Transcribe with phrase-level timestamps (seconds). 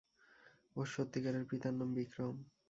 [0.75, 2.35] ওর সত্যিকারের পিতার নাম বিক্রম।